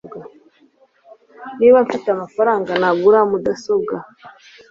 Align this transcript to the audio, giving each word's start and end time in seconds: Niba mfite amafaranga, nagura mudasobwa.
Niba 1.59 1.77
mfite 1.85 2.07
amafaranga, 2.15 2.71
nagura 2.81 3.19
mudasobwa. 3.29 3.95